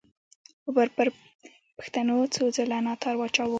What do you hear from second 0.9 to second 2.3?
پر پښتنو